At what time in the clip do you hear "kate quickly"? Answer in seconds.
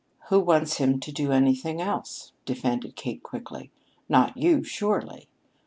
2.95-3.69